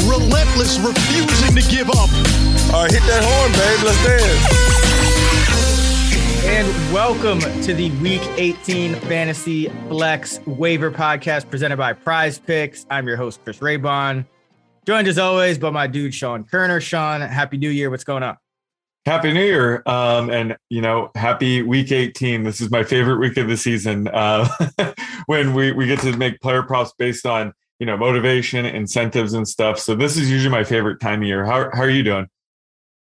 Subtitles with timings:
[0.00, 2.08] Relentless, refusing to give up.
[2.72, 3.82] All right, hit that horn, babe.
[3.84, 4.72] Let's dance.
[6.46, 12.86] And welcome to the Week 18 Fantasy Flex Waiver Podcast presented by Prize Picks.
[12.90, 14.24] I'm your host, Chris Raybon.
[14.86, 16.80] Joined as always by my dude, Sean Koerner.
[16.80, 17.90] Sean, Happy New Year.
[17.90, 18.38] What's going on?
[19.04, 19.82] Happy New Year.
[19.84, 22.44] Um, and, you know, happy week 18.
[22.44, 24.48] This is my favorite week of the season uh,
[25.26, 29.46] when we, we get to make player props based on, you know, motivation, incentives, and
[29.48, 29.76] stuff.
[29.76, 31.44] So this is usually my favorite time of year.
[31.44, 32.28] How, how are you doing?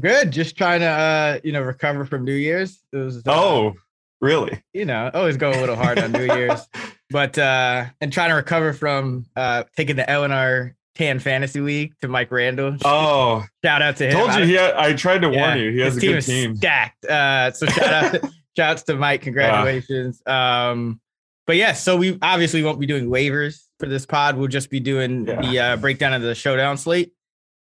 [0.00, 0.30] Good.
[0.30, 2.80] Just trying to, uh, you know, recover from New Year's.
[2.90, 3.74] It was, uh, oh,
[4.22, 4.62] really?
[4.72, 6.66] You know, always go a little hard on New Year's,
[7.10, 12.08] but, uh, and trying to recover from uh, taking the LNR Tan Fantasy Week to
[12.08, 12.78] Mike Randall.
[12.86, 14.12] Oh, shout out to him.
[14.14, 15.72] Told you he had, I tried to Yeah, warn you.
[15.72, 16.56] He has a team good team.
[16.56, 17.04] stacked.
[17.04, 18.20] Uh, so shout out, to,
[18.56, 19.20] shout outs to Mike.
[19.20, 20.22] Congratulations.
[20.24, 21.02] Um,
[21.46, 24.36] but yeah, so we obviously won't be doing waivers for this pod.
[24.36, 25.40] We'll just be doing Yeah.
[25.42, 27.12] the uh, breakdown of the showdown slate.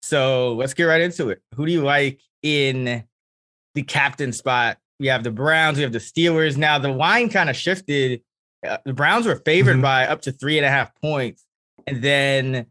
[0.01, 1.41] So let's get right into it.
[1.55, 3.03] Who do you like in
[3.75, 4.77] the captain spot?
[4.99, 5.77] We have the Browns.
[5.77, 6.57] We have the Steelers.
[6.57, 8.21] Now the line kind of shifted.
[8.67, 9.81] Uh, the Browns were favored Mhm.
[9.81, 11.45] by up to three and a half points,
[11.87, 12.65] and then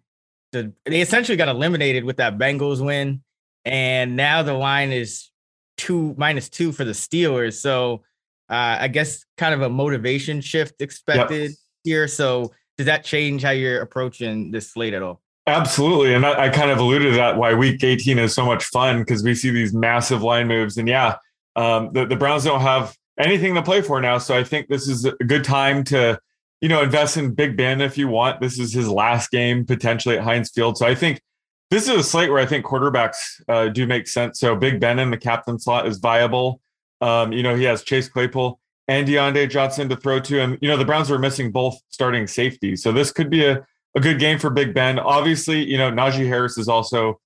[0.53, 3.23] the, they essentially got eliminated with that Bengals win,
[3.65, 5.31] and now the line is
[5.79, 7.55] two minus two for the Steelers.
[7.55, 8.03] So
[8.51, 11.53] uh, I guess kind of a motivation shift expected
[11.85, 12.09] here.
[12.09, 15.21] So does that change how you're approaching this slate at all?
[15.47, 16.15] Absolutely.
[16.15, 19.01] And I, I kind of alluded to that why week 18 is so much fun
[19.01, 20.77] because we see these massive line moves.
[20.77, 21.17] And yeah,
[21.57, 24.19] um, the, the Browns don't have anything to play for now.
[24.19, 26.21] So I think this is a good time to,
[26.61, 28.41] you know, invest in Big Ben if you want.
[28.41, 30.77] This is his last game potentially at Heinz Field.
[30.77, 31.21] So I think
[31.71, 33.17] this is a slate where I think quarterbacks
[33.49, 34.39] uh, do make sense.
[34.39, 36.61] So Big Ben in the captain slot is viable.
[37.01, 40.37] Um, you know, he has Chase Claypool and Diontae Johnson to throw to.
[40.39, 40.59] him.
[40.61, 42.83] you know, the Browns are missing both starting safeties.
[42.83, 43.67] So this could be a,
[43.97, 44.99] a good game for Big Ben.
[44.99, 47.21] Obviously, you know, Najee Harris is also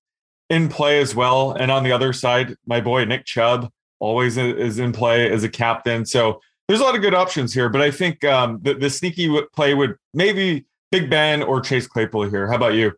[0.49, 1.51] in play as well.
[1.53, 3.69] And on the other side, my boy Nick Chubb
[3.99, 6.05] always is in play as a captain.
[6.05, 7.69] So there's a lot of good options here.
[7.69, 12.29] But I think um, the, the sneaky play would maybe Big Ben or Chase Claypool
[12.29, 12.47] here.
[12.47, 12.91] How about you?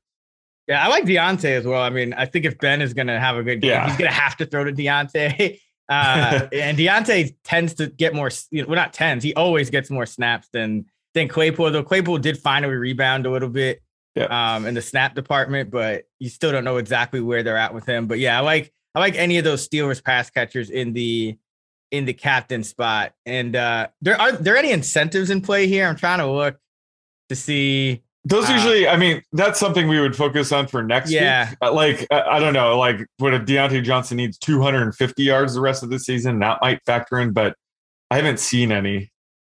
[0.67, 1.81] Yeah, I like Diontae as well.
[1.81, 3.87] I mean, I think if Ben is going to have a good game, Yeah.
[3.87, 5.59] he's going to have to throw to Diontae.
[5.89, 9.89] Uh, and Diontae tends to get more, you know, well, not tends, he always gets
[9.89, 11.71] more snaps than than Claypool.
[11.71, 13.81] Though Claypool did finally rebound a little bit
[14.15, 14.55] Yeah.
[14.55, 17.85] um, in the snap department, but you still don't know exactly where they're at with
[17.85, 18.07] him.
[18.07, 21.37] But yeah, I like I like any of those Steelers pass catchers in the
[21.91, 23.13] in the captain spot.
[23.25, 25.87] And uh, there are there any incentives in play here?
[25.87, 26.57] I'm trying to look
[27.29, 28.01] to see.
[28.27, 31.49] Those Uh, usually, I mean, that's something we would focus on for next Yeah.
[31.49, 31.57] week.
[31.61, 35.61] Uh, Like, I I don't know, like, what if Diontae Johnson needs 250 yards the
[35.61, 36.39] rest of the season?
[36.39, 37.55] That might factor in, but
[38.09, 39.11] I haven't seen any.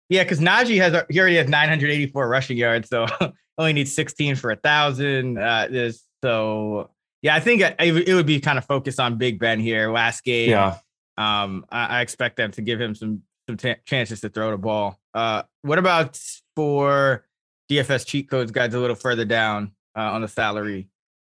[0.09, 3.07] Yeah, because Najee has he already has 984 rushing yards, so
[3.59, 5.39] only needs 16 for a thousand.
[5.39, 6.91] Uh, this so
[7.23, 9.91] yeah, I think it, it would be kind of focused on Big Ben here.
[9.93, 10.77] Last game, Yeah.
[11.19, 14.59] um, I, I expect them to give him some some t- chances to throw the
[14.59, 14.99] ball.
[15.13, 16.19] Uh, what about
[16.57, 17.25] for
[17.71, 20.89] DFS cheat codes guys a little further down uh, on the salary?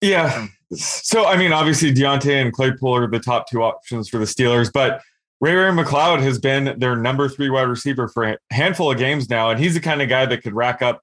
[0.02, 0.48] Yeah.
[0.74, 4.72] So, I mean, obviously, Diontae and Claypool are the top two options for the Steelers,
[4.74, 5.02] but
[5.40, 9.30] Ray Ray McLeod has been their number three wide receiver for a handful of games
[9.30, 9.52] now.
[9.52, 11.02] And he's the kind of guy that could rack up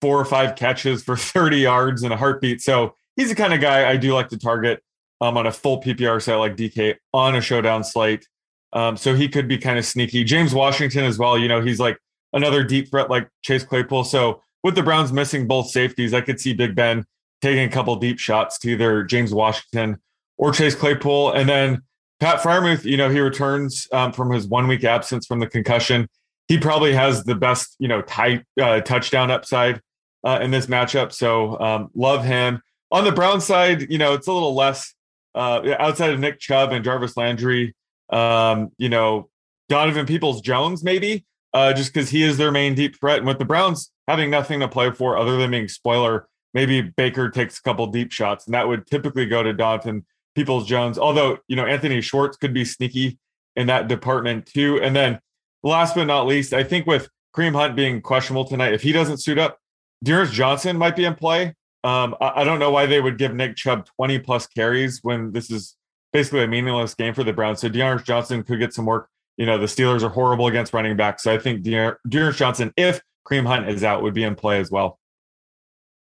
[0.00, 2.60] four or five catches for 30 yards in a heartbeat.
[2.60, 4.82] So, he's the kind of guy I do like to target
[5.20, 8.26] um, on a full PPR set like DK on a showdown slate.
[8.72, 10.24] Um, so, he could be kind of sneaky.
[10.24, 11.38] James Washington as well.
[11.38, 11.98] You know, he's like
[12.32, 14.04] another deep threat like Chase Claypool.
[14.04, 17.04] So, with the Browns missing both safeties, I could see Big Ben
[17.42, 19.98] taking a couple deep shots to either James Washington
[20.38, 21.32] or Chase Claypool.
[21.32, 21.82] And then
[22.18, 26.08] Pat Freiermuth, you know, he returns um, from his one week absence from the concussion.
[26.48, 29.80] He probably has the best, you know, tight uh, touchdown upside
[30.24, 31.12] uh, in this matchup.
[31.12, 32.62] So um, love him.
[32.90, 34.94] On the Brown side, you know, it's a little less
[35.34, 37.74] uh, outside of Nick Chubb and Jarvis Landry.
[38.10, 39.28] Um, you know,
[39.68, 43.18] Donovan Peoples Jones, maybe, uh, just because he is their main deep threat.
[43.18, 47.30] And with the Browns having nothing to play for other than being spoiler, maybe Baker
[47.30, 50.04] takes a couple deep shots, and that would typically go to Donovan
[50.34, 50.98] Peoples Jones.
[50.98, 53.18] Although, you know, Anthony Schwartz could be sneaky
[53.56, 54.80] in that department too.
[54.80, 55.20] And then
[55.62, 59.18] last but not least, I think with Kareem Hunt being questionable tonight, if he doesn't
[59.18, 59.58] suit up,
[60.02, 61.54] D'Ernest Johnson might be in play.
[61.82, 65.32] Um, I, I don't know why they would give Nick Chubb 20 plus carries when
[65.32, 65.76] this is
[66.12, 67.60] basically a meaningless game for the Browns.
[67.60, 69.08] So D'Ernest Johnson could get some work.
[69.36, 71.24] You know, the Steelers are horrible against running backs.
[71.24, 74.70] So I think D'Ernest Johnson, if Kareem Hunt is out, would be in play as
[74.70, 74.98] well.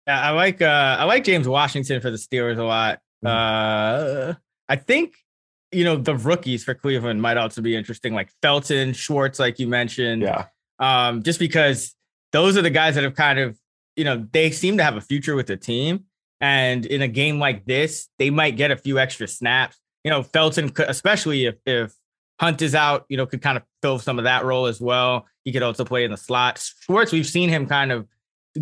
[0.05, 2.99] Yeah, I like uh I like James Washington for the Steelers a lot.
[3.25, 3.27] Mm-hmm.
[3.27, 4.33] Uh
[4.69, 5.15] I think
[5.71, 9.67] you know the rookies for Cleveland might also be interesting, like Felton, Schwartz, like you
[9.67, 10.21] mentioned.
[10.21, 10.45] Yeah.
[10.79, 11.95] Um, just because
[12.31, 13.57] those are the guys that have kind of,
[13.95, 16.05] you know, they seem to have a future with the team.
[16.39, 19.77] And in a game like this, they might get a few extra snaps.
[20.03, 21.93] You know, Felton, could, especially if if
[22.39, 25.25] Hunt is out, you know, could kind of fill some of that role as well.
[25.43, 26.63] He could also play in the slot.
[26.81, 28.07] Schwartz, we've seen him kind of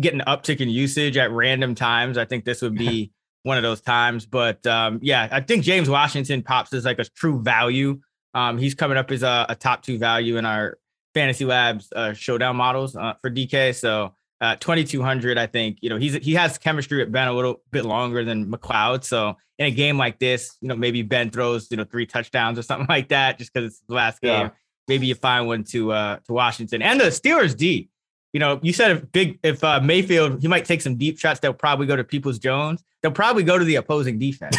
[0.00, 2.18] get an uptick in usage at random times.
[2.18, 3.12] I think this would be
[3.42, 4.26] one of those times.
[4.26, 8.00] But um, yeah, I think James Washington pops as like a true value.
[8.34, 10.78] Um, he's coming up as a, a, top two value in our
[11.14, 13.74] Fantasy Labs uh, showdown models uh, for DK.
[13.74, 17.62] So uh, 2200, I think you know he's he has chemistry with Ben a little
[17.70, 19.04] bit longer than McLeod.
[19.04, 22.58] So in a game like this, you know maybe Ben throws you know three touchdowns
[22.58, 24.46] or something like that just because it's the last game.
[24.46, 24.50] Yeah.
[24.88, 27.88] Maybe you find one to uh, to Washington and the Steelers D.
[28.32, 31.40] You know, you said if big if uh, Mayfield he might take some deep shots.
[31.40, 34.56] They'll probably go to Peoples Jones they'll probably go to the opposing defense.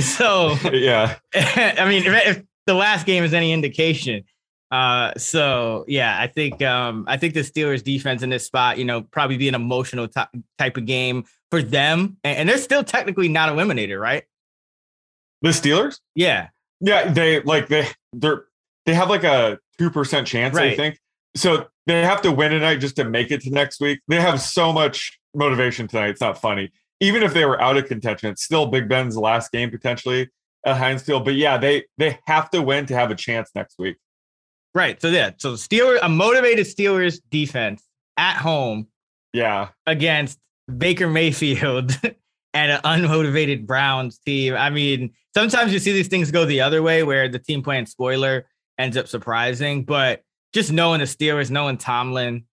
[0.00, 4.24] so yeah, I mean, if, if, the last game is any indication.
[4.70, 8.84] Uh, so yeah, I think um, I think the Steelers defense in this spot, you
[8.84, 10.22] know, probably be an emotional t-
[10.58, 14.24] type of game for them, and, and they're still technically not eliminated, right?
[15.42, 16.00] The Steelers?
[16.14, 16.48] Yeah,
[16.80, 18.44] yeah, they like they they're
[18.86, 20.72] they have like a two percent chance, right.
[20.72, 20.98] I think.
[21.36, 24.00] So they have to win tonight just to make it to next week.
[24.08, 26.08] They have so much motivation tonight.
[26.08, 29.52] It's not funny even if they were out of contention, it's still Big Ben's last
[29.52, 30.30] game potentially
[30.64, 31.24] at Heinz Field.
[31.24, 33.96] But yeah, they they have to win to have a chance next week.
[34.76, 35.00] Right.
[35.00, 35.30] So yeah.
[35.38, 37.82] So Steelers, a motivated Steelers defense
[38.18, 38.88] at home.
[39.32, 39.68] Yeah.
[39.86, 40.38] Against
[40.76, 41.98] Baker Mayfield
[42.52, 44.52] and an unmotivated Browns team.
[44.52, 47.86] I mean, sometimes you see these things go the other way where the team playing
[47.86, 48.44] spoiler
[48.76, 52.44] ends up surprising, but just knowing the Steelers, knowing Tomlin,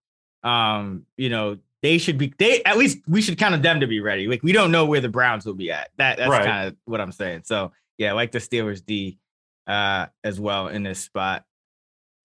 [0.44, 3.88] um, you know, they should be they at least we should count on them to
[3.88, 4.28] be ready.
[4.28, 5.90] Like we don't know where the Browns will be at.
[5.98, 6.46] That that's right.
[6.46, 7.42] kind of what I'm saying.
[7.44, 9.19] So yeah, like the Steelers D
[9.68, 11.44] uh as well in this spot.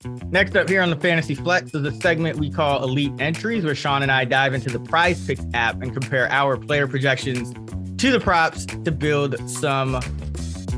[0.05, 3.75] Next up here on the Fantasy Flex is a segment we call Elite Entries, where
[3.75, 7.53] Sean and I dive into the Prize Picks app and compare our player projections
[8.01, 10.01] to the props to build some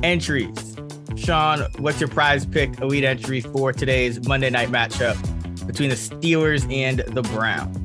[0.02, 0.74] entries.
[1.16, 5.16] Sean, what's your prize pick elite entry for today's Monday night matchup
[5.66, 7.76] between the Steelers and the Browns?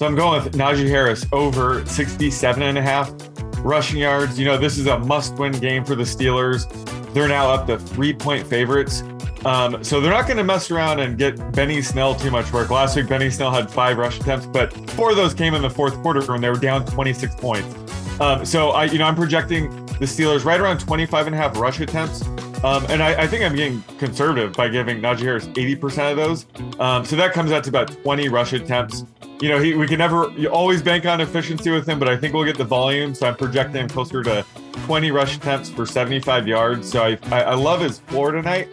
[0.00, 3.12] So I'm going with Najee Harris over 67 and a half
[3.58, 4.36] rushing yards.
[4.36, 6.66] You know, this is a must win game for the Steelers.
[7.14, 9.04] They're now up to three point favorites.
[9.44, 12.70] Um, so they're not going to mess around and get Benny Snell too much work.
[12.70, 15.70] Last week, Benny Snell had five rush attempts, but four of those came in the
[15.70, 18.20] fourth quarter when they were down 26 points.
[18.20, 21.58] Um, so I, you know, I'm projecting the Steelers right around 25 and a half
[21.58, 22.24] rush attempts.
[22.62, 26.46] Um, and I, I, think I'm being conservative by giving Najee Harris 80% of those.
[26.78, 29.04] Um, so that comes out to about 20 rush attempts
[29.42, 32.16] you know, he, we can never you always bank on efficiency with him, but I
[32.16, 33.12] think we'll get the volume.
[33.12, 34.46] So I'm projecting closer to
[34.84, 36.88] 20 rush attempts for 75 yards.
[36.88, 38.68] So I, I, I love his floor tonight.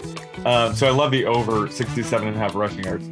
[0.45, 3.09] Um, so I love the over 67 and a half rushing yards.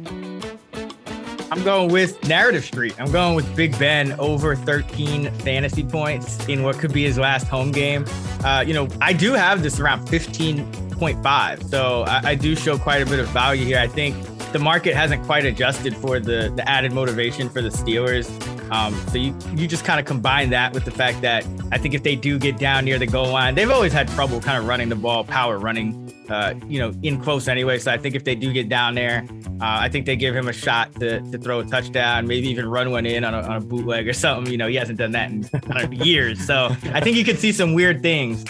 [1.50, 2.94] I'm going with Narrative Street.
[3.00, 7.48] I'm going with Big Ben over 13 fantasy points in what could be his last
[7.48, 8.04] home game.
[8.44, 11.64] Uh, you know, I do have this around 15.5.
[11.64, 13.78] So I, I do show quite a bit of value here.
[13.78, 14.14] I think
[14.52, 18.28] the market hasn't quite adjusted for the the added motivation for the Steelers.
[18.70, 21.94] Um, so you you just kind of combine that with the fact that I think
[21.94, 24.66] if they do get down near the goal line, they've always had trouble kind of
[24.66, 27.78] running the ball, power running, uh, you know, in close anyway.
[27.78, 29.26] So I think if they do get down there,
[29.60, 32.68] uh, I think they give him a shot to, to throw a touchdown, maybe even
[32.68, 34.50] run one in on a, on a bootleg or something.
[34.52, 36.44] You know, he hasn't done that in years.
[36.46, 38.44] So I think you could see some weird things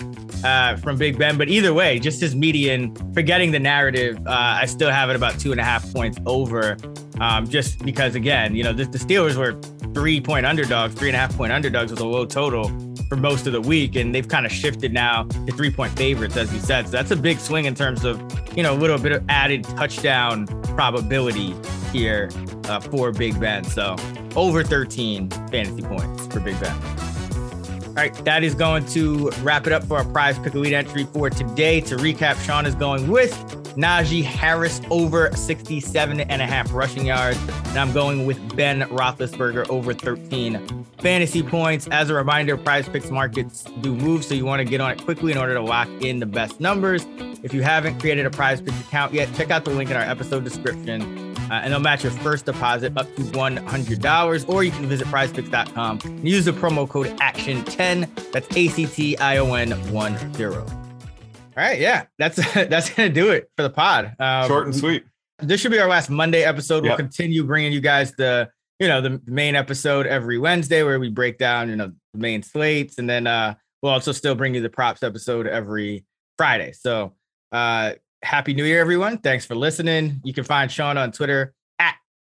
[0.44, 1.38] uh, from Big Ben.
[1.38, 5.38] But either way, just his median, forgetting the narrative, uh, I still have it about
[5.38, 6.76] two and a half points over.
[7.20, 9.60] Um, just because, again, you know, the, the Steelers were
[9.98, 12.70] three point underdogs, three and a half point underdogs with a low total
[13.08, 13.96] for most of the week.
[13.96, 16.86] And they've kind of shifted now to three point favorites, as you said.
[16.86, 18.20] So that's a big swing in terms of,
[18.56, 21.52] you know, a little bit of added touchdown probability
[21.92, 22.30] here
[22.66, 23.64] uh, for Big Ben.
[23.64, 23.96] So
[24.36, 27.07] over 13 fantasy points for Big Ben.
[27.98, 31.02] All right, that is going to wrap it up for our prize pick elite entry
[31.02, 31.80] for today.
[31.80, 33.32] To recap, Sean is going with
[33.74, 37.36] Najee Harris over 67 and a half rushing yards.
[37.70, 41.88] And I'm going with Ben Roethlisberger over 13 fantasy points.
[41.88, 45.02] As a reminder, prize picks markets do move, so you want to get on it
[45.02, 47.04] quickly in order to lock in the best numbers.
[47.42, 50.04] If you haven't created a prize picks account yet, check out the link in our
[50.04, 54.48] episode description uh, and they'll match your first deposit up to $100.
[54.48, 58.32] Or you can visit prizepicks.com and use the promo code ACTION10.
[58.32, 60.66] That's A C T I O N 1 0.
[60.66, 60.66] All
[61.56, 61.78] right.
[61.80, 62.06] Yeah.
[62.18, 64.14] That's that's going to do it for the pod.
[64.18, 65.04] Uh, Short and sweet.
[65.40, 66.82] This should be our last Monday episode.
[66.84, 71.10] We'll continue bringing you guys the you know the main episode every Wednesday where we
[71.10, 74.60] break down you know the main slates and then uh we'll also still bring you
[74.60, 76.04] the props episode every
[76.36, 76.72] Friday.
[76.72, 77.14] So
[77.52, 79.18] uh happy new year everyone.
[79.18, 80.20] Thanks for listening.
[80.24, 81.94] You can find Sean on Twitter at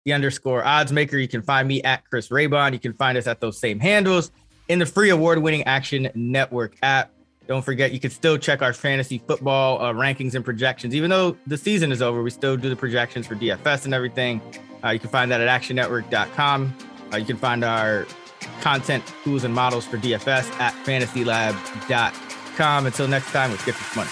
[0.05, 1.17] the underscore odds maker.
[1.17, 2.73] You can find me at Chris Raybon.
[2.73, 4.31] You can find us at those same handles
[4.67, 7.11] in the free award winning Action Network app.
[7.47, 10.93] Don't forget, you can still check our fantasy football uh, rankings and projections.
[10.93, 14.39] Even though the season is over, we still do the projections for DFS and everything.
[14.83, 16.77] Uh, you can find that at actionnetwork.com.
[17.11, 18.05] Uh, you can find our
[18.61, 22.85] content, tools, and models for DFS at fantasylab.com.
[22.85, 24.09] Until next time, let's get this money.